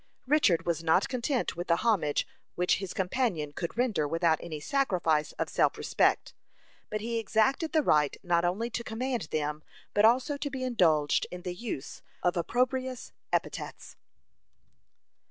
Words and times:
Richard 0.25 0.65
was 0.65 0.83
not 0.83 1.07
content 1.07 1.55
with 1.55 1.67
the 1.67 1.75
homage 1.75 2.25
which 2.55 2.77
his 2.77 2.91
companions 2.91 3.53
could 3.55 3.77
render 3.77 4.07
without 4.07 4.39
any 4.41 4.59
sacrifice 4.59 5.31
of 5.33 5.47
self 5.47 5.77
respect, 5.77 6.33
but 6.89 7.01
he 7.01 7.19
exacted 7.19 7.71
the 7.71 7.83
right 7.83 8.17
not 8.23 8.43
only 8.43 8.71
to 8.71 8.83
command 8.83 9.27
them, 9.29 9.61
but 9.93 10.03
also 10.03 10.37
to 10.37 10.49
be 10.49 10.63
indulged 10.63 11.27
in 11.29 11.43
the 11.43 11.53
use 11.53 12.01
of 12.23 12.35
opprobrious 12.35 13.11
epithets. 13.31 13.95